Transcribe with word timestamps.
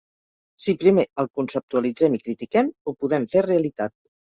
Si 0.63 0.73
primer 0.83 1.05
el 1.23 1.29
conceptualitzem 1.41 2.17
i 2.19 2.23
critiquem, 2.25 2.73
ho 2.91 2.97
podem 3.05 3.31
fer 3.37 3.47
realitat. 3.51 3.99